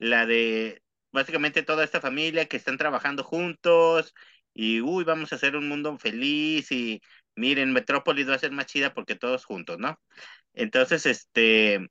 [0.00, 4.14] la de básicamente toda esta familia que están trabajando juntos
[4.54, 7.02] y, uy, vamos a hacer un mundo feliz y
[7.36, 10.00] miren, Metrópolis va a ser más chida porque todos juntos, ¿no?
[10.54, 11.88] Entonces, este,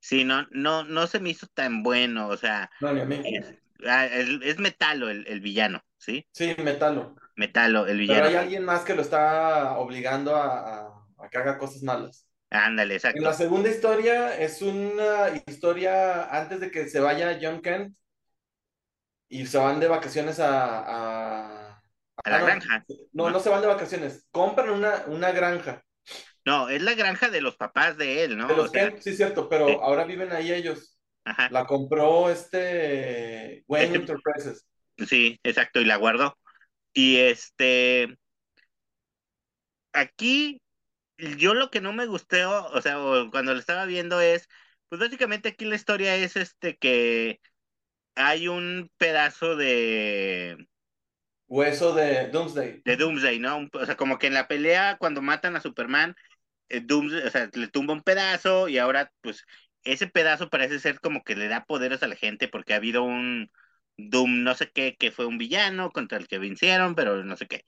[0.00, 2.90] sí, no, no, no se me hizo tan bueno, o sea, No,
[3.22, 3.54] es,
[3.86, 6.26] ah, es, es Metalo el, el villano, ¿sí?
[6.32, 7.20] Sí, Metalo.
[7.36, 8.28] Metalo, el Pero villano.
[8.28, 12.27] hay alguien más que lo está obligando a, a- a que haga cosas malas.
[12.50, 13.32] Ándale, En la exacto.
[13.32, 17.96] segunda historia es una historia antes de que se vaya John Kent
[19.28, 20.78] y se van de vacaciones a...
[20.80, 21.82] a-
[22.24, 22.84] A la ah, no, granja.
[23.12, 23.30] No, ¿no?
[23.30, 24.26] no se van de vacaciones.
[24.30, 25.82] Compran una, una granja.
[26.44, 28.46] No, es la granja de los papás de él, De ¿no?
[28.54, 29.76] O los sea, Kent, sí, cierto, pero sí.
[29.80, 30.98] ahora viven ahí ellos.
[31.24, 34.66] ajá, La compró este Wayne Este- Enterprises.
[35.06, 36.36] sí, exacto, y la guardó.
[36.92, 38.16] Y este,
[39.92, 40.60] aquí,
[41.18, 42.96] yo lo que no me gustó, o sea,
[43.30, 44.48] cuando lo estaba viendo es,
[44.88, 47.40] pues básicamente aquí la historia es este que
[48.14, 50.68] hay un pedazo de,
[51.48, 52.82] Hueso de Doomsday.
[52.84, 53.68] de Doomsday, ¿no?
[53.72, 56.14] O sea, como que en la pelea cuando matan a Superman,
[56.68, 59.44] eh, Doomsday, o sea, le tumba un pedazo y ahora, pues,
[59.82, 63.02] ese pedazo parece ser como que le da poderes a la gente porque ha habido
[63.02, 63.50] un
[63.98, 67.46] Doom no sé qué, que fue un villano contra el que vencieron, pero no sé
[67.46, 67.64] qué.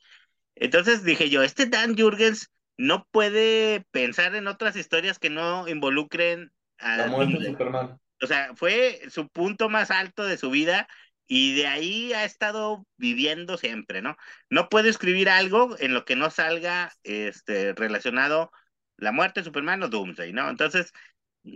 [0.54, 6.50] Entonces dije yo, este Dan Jurgens no puede pensar en otras historias que no involucren
[6.78, 7.50] a La muerte de.
[7.50, 8.00] Superman.
[8.22, 10.88] O sea, fue su punto más alto de su vida
[11.26, 14.16] y de ahí ha estado viviendo siempre, ¿no?
[14.48, 18.50] No puede escribir algo en lo que no salga este, relacionado
[18.96, 20.48] la muerte de Superman o Doomsday, ¿no?
[20.48, 20.90] Entonces,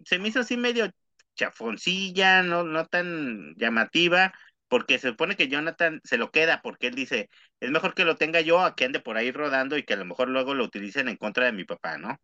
[0.04, 0.90] se me hizo así medio
[1.36, 4.34] chafoncilla, no, no tan llamativa,
[4.74, 8.16] porque se supone que Jonathan se lo queda, porque él dice, es mejor que lo
[8.16, 10.64] tenga yo a que ande por ahí rodando y que a lo mejor luego lo
[10.64, 12.18] utilicen en contra de mi papá, ¿no?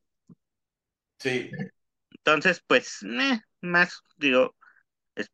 [1.20, 1.48] Sí.
[2.10, 4.56] Entonces, pues, eh, más, digo,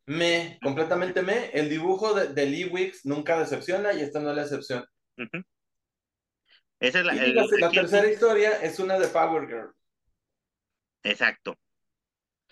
[0.05, 1.47] Me, completamente me.
[1.47, 4.85] El dibujo de, de Lee Wicks nunca decepciona y esta no es la excepción.
[6.79, 9.73] Esa es la, Y el- la, tercera historia es una de Power Girl.
[11.01, 11.57] Exacto.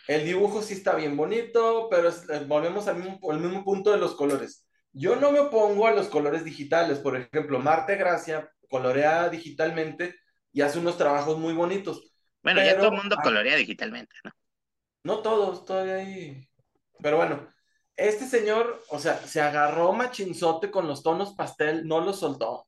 [0.07, 3.91] El dibujo sí está bien bonito, pero es- eh, volvemos al mismo, al mismo punto
[3.91, 4.65] de los colores.
[4.91, 6.99] Yo no me opongo a los colores digitales.
[6.99, 10.15] Por ejemplo, Marte Gracia colorea digitalmente
[10.53, 12.13] y hace unos trabajos muy bonitos.
[12.43, 13.23] Bueno, ya Pero- todo el mundo ah.
[13.23, 14.31] colorea digitalmente, ¿no?
[15.03, 16.47] No todos, todavía hay.
[17.01, 17.47] Pero bueno,
[17.95, 22.67] este señor, o sea, se agarró machinzote con los tonos pastel, no los soltó.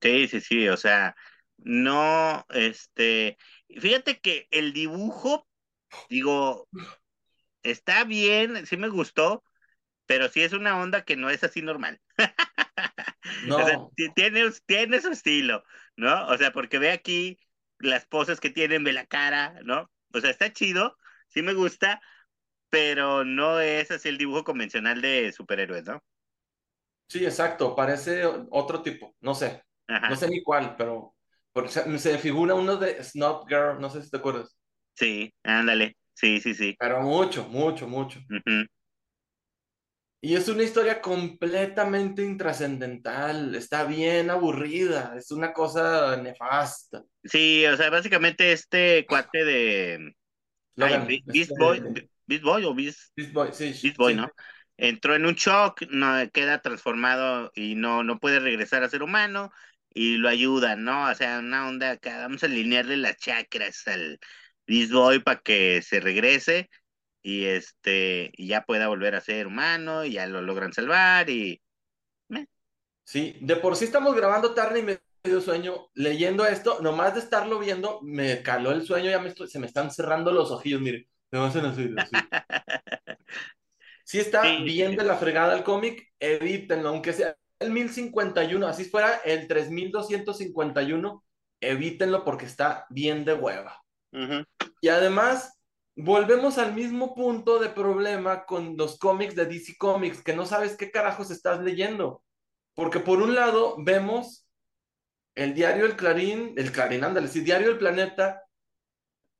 [0.00, 1.14] Sí, sí, sí, o sea,
[1.58, 3.38] no, este,
[3.80, 5.46] fíjate que el dibujo,
[6.08, 6.68] digo,
[7.62, 9.44] está bien, sí me gustó,
[10.06, 12.00] pero sí es una onda que no es así normal.
[13.56, 15.64] O sea, No, ti- tiene, tiene su estilo,
[15.96, 16.26] ¿no?
[16.28, 17.38] O sea, porque ve aquí
[17.78, 19.90] las poses que tienen, ve la cara, ¿no?
[20.14, 20.96] O sea, está chido,
[21.28, 22.00] sí me gusta,
[22.70, 26.02] pero no es así el dibujo convencional de superhéroes, ¿no?
[27.08, 31.14] sí, exacto, parece otro tipo, no sé, Ajá, no sé ni cuál, pero
[31.52, 34.56] porque se, figura uno de Snob Girl, no sé si te acuerdas,
[34.94, 36.78] sí, ándale, sí, sí, sí.
[36.78, 38.20] pero mucho, mucho, mucho.
[38.30, 38.66] ujú.
[40.20, 47.02] Y es una historia completamente intrascendental, está bien aburrida, es una cosa nefasta.
[47.24, 50.14] Sí, o sea, básicamente este cuate de
[50.80, 53.96] ay, Logan, Be- Beast este, Boy, Be- Beast Boy o Beast, Beast Boy, sí, Beast
[53.96, 54.16] Boy, sí.
[54.16, 54.30] ¿no?
[54.76, 59.52] entró en un shock, no queda transformado y no, no puede regresar a ser humano
[59.94, 61.10] y lo ayudan, ¿no?
[61.10, 64.18] O sea, una onda acá, vamos a alinearle las chakras al
[64.66, 66.70] Beast Boy para que se regrese
[67.22, 71.62] y este y ya pueda volver a ser humano y ya lo logran salvar y
[73.04, 75.88] Sí, de por sí estamos grabando tarde y medio sueño.
[75.94, 79.66] Leyendo esto, nomás de estarlo viendo, me caló el sueño, ya me estoy, se me
[79.66, 81.08] están cerrando los ojillos, mire.
[81.30, 82.30] Me a así, así.
[84.04, 84.64] Sí está Sí.
[84.64, 91.24] bien de la fregada el cómic, evítenlo, aunque sea el 1051, así fuera el 3251,
[91.60, 93.82] evítenlo porque está bien de hueva.
[94.80, 95.58] Y además,
[95.96, 100.76] volvemos al mismo punto de problema con los cómics de DC Comics, que no sabes
[100.76, 102.22] qué carajos estás leyendo.
[102.74, 104.46] Porque por un lado vemos
[105.34, 108.42] el diario El Clarín, el Clarín, ándale, sí, diario El Planeta,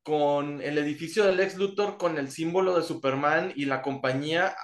[0.03, 4.55] con el edificio del ex Luthor, con el símbolo de Superman y la compañía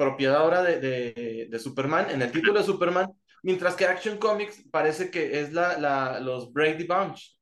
[0.00, 3.08] propiedad ahora de, de- de Superman, en el título de Superman,
[3.42, 7.36] mientras que Action Comics parece que es la, la- los Brady Bunch,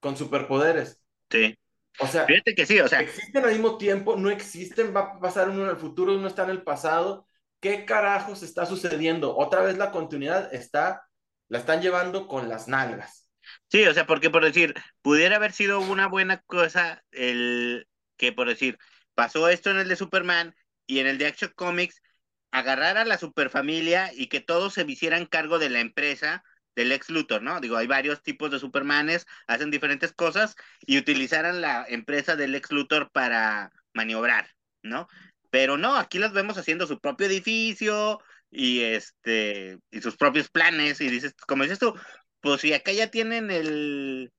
[0.00, 1.00] con superpoderes.
[1.30, 1.56] Sí.
[2.00, 5.20] O sea, Fíjate que sí, o sea, existen al mismo tiempo, no existen, va a
[5.20, 7.26] pasar uno en el futuro, uno está en el pasado.
[7.60, 9.36] ¿Qué carajos está sucediendo?
[9.36, 11.02] Otra vez la continuidad está,
[11.48, 13.28] la están llevando con las nalgas.
[13.68, 17.86] sí, o sea, porque por decir, pudiera haber sido una buena cosa el
[18.16, 18.78] que por decir,
[19.14, 20.54] pasó esto en el de Superman
[20.90, 22.02] y en el de Action Comics,
[22.50, 26.42] agarrar a la superfamilia y que todos se hicieran cargo de la empresa
[26.74, 27.60] del ex Luthor, ¿no?
[27.60, 32.72] Digo, hay varios tipos de Supermanes, hacen diferentes cosas y utilizaran la empresa del ex
[32.72, 34.50] Luthor para maniobrar,
[34.82, 35.06] ¿no?
[35.50, 38.18] Pero no, aquí los vemos haciendo su propio edificio
[38.50, 41.94] y este y sus propios planes y dices, como dices tú,
[42.40, 44.32] pues si acá ya tienen el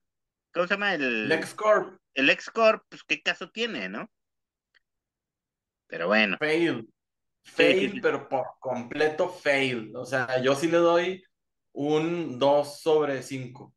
[0.52, 0.92] ¿cómo se llama?
[0.92, 4.10] El LexCorp, el ex Corp, pues qué caso tiene, ¿no?
[5.92, 6.88] Pero bueno, fail.
[7.44, 9.94] Fail, pero por completo fail.
[9.94, 11.22] O sea, yo sí le doy
[11.72, 13.74] un 2 sobre 5.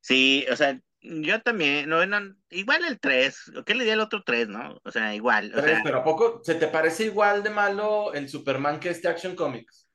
[0.00, 4.22] sí, o sea, yo también, no, no, igual el 3, ¿qué le di al otro
[4.22, 4.78] 3, no?
[4.84, 8.28] O sea, igual, o sea, pero ¿a poco se te parece igual de malo el
[8.28, 9.88] Superman que este Action Comics?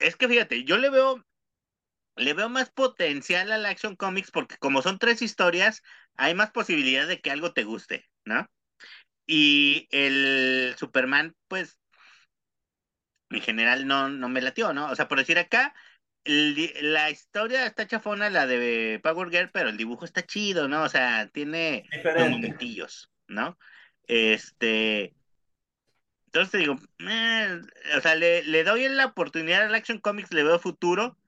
[0.00, 1.24] es que fíjate, yo le veo,
[2.16, 5.82] le veo más potencial al Action Comics porque como son tres historias,
[6.16, 8.44] hay más posibilidad de que algo te guste, ¿no?
[9.26, 11.78] Y el Superman, pues,
[13.30, 14.90] en general no, no me latió, ¿no?
[14.90, 15.74] O sea, por decir acá,
[16.24, 20.82] la historia está chafona, la de Power Girl, pero el dibujo está chido, ¿no?
[20.82, 23.58] O sea, tiene momentillos, ¿no?
[24.06, 25.14] Este,
[26.26, 27.60] entonces te digo, eh,
[27.96, 31.18] o sea, le, le doy la oportunidad al Action Comics, le veo futuro.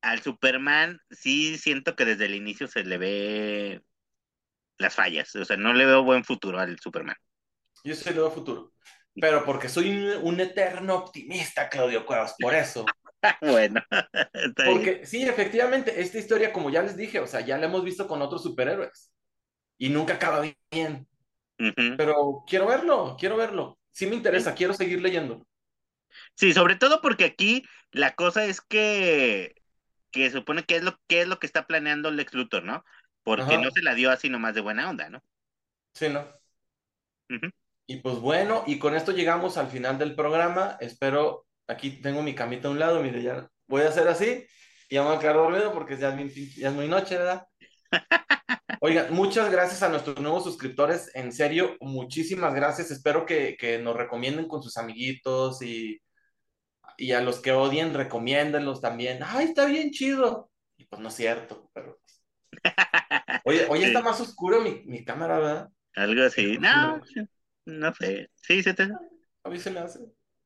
[0.00, 3.82] Al Superman, sí siento que desde el inicio se le ve
[4.78, 7.16] las fallas, o sea, no le veo buen futuro al Superman.
[7.84, 8.72] Yo sí le doy futuro.
[9.20, 12.86] Pero porque soy un, un eterno optimista, Claudio Cuevas, por eso.
[13.42, 13.82] bueno,
[14.32, 14.76] está bien.
[14.76, 18.06] Porque sí, efectivamente, esta historia, como ya les dije, o sea, ya la hemos visto
[18.06, 19.12] con otros superhéroes.
[19.76, 21.08] Y nunca acaba bien.
[21.96, 23.78] Pero quiero verlo, quiero verlo.
[23.90, 25.44] Sí me interesa, quiero seguir leyendo.
[26.34, 29.54] Sí, sobre todo porque aquí la cosa es que,
[30.10, 32.84] que supone que es lo que es lo que está planeando Lex Luthor, ¿no?
[33.28, 33.62] Porque Ajá.
[33.62, 35.22] no se la dio así nomás de buena onda, ¿no?
[35.92, 36.26] Sí, ¿no?
[37.86, 40.78] Y pues bueno, y con esto llegamos al final del programa.
[40.80, 44.46] Espero, aquí tengo mi camita a un lado, mire, ya voy a hacer así
[44.88, 47.18] y ya me voy a quedar dormido porque ya es, bien ya es muy noche,
[47.18, 47.46] ¿verdad?
[48.80, 52.90] Oigan, muchas gracias a nuestros nuevos suscriptores, en serio, muchísimas gracias.
[52.90, 56.00] Espero que, que nos recomienden con sus amiguitos y,
[56.96, 59.18] y a los que odien, recomiéndenlos también.
[59.22, 60.50] ¡Ay, está bien chido!
[60.78, 61.98] Y pues no es cierto, pero...
[63.44, 65.68] Oye, hoy está más oscuro mi, mi cámara, ¿verdad?
[65.94, 66.52] Algo así.
[66.54, 67.00] Sí, No,
[67.66, 68.30] no sé.
[68.36, 68.88] Sí, se te...
[69.44, 70.00] A mí se me hace.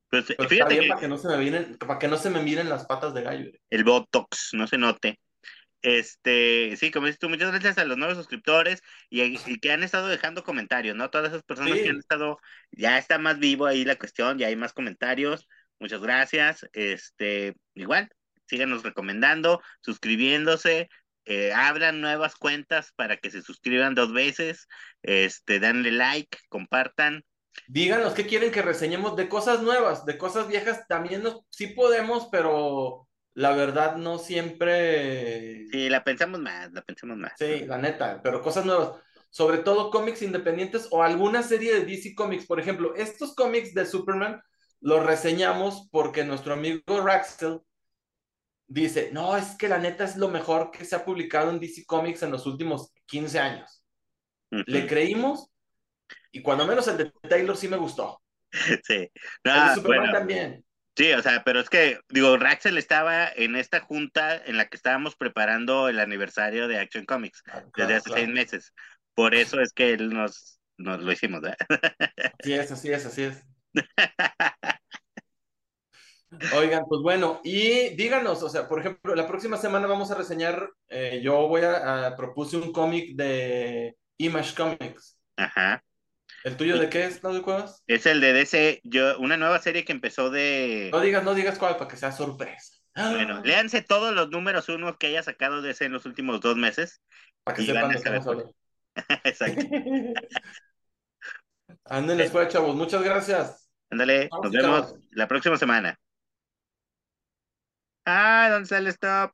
[0.08, 2.42] Pues Pero fíjate que para que no se me miren, para que no se me
[2.42, 3.50] miren las patas de gallo.
[3.70, 5.18] el Botox no se note.
[5.80, 9.82] Este, sí, como dices tú, muchas gracias a los nuevos suscriptores y, y que han
[9.82, 11.10] estado dejando comentarios, ¿no?
[11.10, 11.82] Todas esas personas Sí.
[11.82, 12.38] que han estado,
[12.70, 15.48] ya está más vivo ahí la cuestión, ya hay más comentarios.
[15.80, 16.68] Muchas gracias.
[16.72, 18.10] Este, igual,
[18.46, 20.88] síganos recomendando, suscribiéndose,
[21.24, 24.68] eh, abran nuevas cuentas para que se suscriban dos veces,
[25.02, 27.24] este, danle like, compartan.
[27.68, 32.28] Díganos qué quieren que reseñemos de cosas nuevas, de cosas viejas también nos, sí podemos,
[32.32, 35.66] pero la verdad no siempre.
[35.70, 37.32] Sí, la pensamos más, la pensamos más.
[37.38, 38.92] Sí, la neta, pero cosas nuevas.
[39.30, 42.46] Sobre todo cómics independientes o alguna serie de DC Comics.
[42.46, 44.42] Por ejemplo, estos cómics de Superman
[44.80, 47.60] los reseñamos porque nuestro amigo Raxel
[48.66, 51.84] dice, no, es que la neta es lo mejor que se ha publicado en DC
[51.86, 53.84] Comics en los últimos 15 años.
[54.66, 55.50] Le creímos
[56.32, 58.22] y cuando menos el de Taylor sí me gustó.
[58.84, 59.10] Sí.
[59.54, 60.64] El No, de Superman bueno, también.
[60.96, 64.76] sí, o sea, pero es que, digo, Raxel estaba en esta junta en la que
[64.76, 68.22] estábamos preparando el aniversario de Action Comics Ah, desde hace claro.
[68.22, 68.72] seis meses.
[69.14, 71.56] Por eso es que él nos, nos lo hicimos, ¿verdad?
[72.38, 73.46] Así es, así es, así es.
[76.56, 80.70] Oigan, pues bueno, y díganos, o sea, por ejemplo, la próxima semana vamos a reseñar,
[80.88, 85.18] eh, yo voy a, a- propuse un cómic de Image Comics.
[85.36, 85.84] Ajá.
[86.44, 87.82] ¿El tuyo de qué es, Claudio Cuevas?
[87.86, 90.88] Es el de DC, yo, una nueva serie que empezó de...
[90.92, 92.74] No digas, no digas cuál, para que sea sorpresa.
[92.94, 97.00] Bueno, léanse todos los números uno que haya sacado DC en los últimos dos meses.
[97.44, 98.44] Para que sepan de.
[99.24, 99.62] Exacto.
[101.84, 102.76] Ándenles fuera, chavos.
[102.76, 103.70] Muchas gracias.
[103.90, 105.00] Ándale, nos vemos chavos.
[105.12, 105.98] la próxima semana.
[108.06, 109.32] Ah, ¿dónde está el stop?